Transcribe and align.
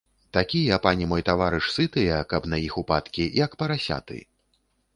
Такія, 0.35 0.77
пане 0.85 1.03
мой, 1.11 1.21
таварыш, 1.27 1.67
сытыя, 1.75 2.17
каб 2.33 2.49
на 2.55 2.63
іх 2.71 2.81
упадкі, 2.85 3.29
як 3.45 3.51
парасяты. 3.63 4.19